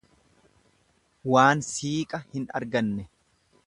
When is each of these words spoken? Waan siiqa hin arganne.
Waan 1.33 1.63
siiqa 1.69 2.25
hin 2.35 2.53
arganne. 2.61 3.09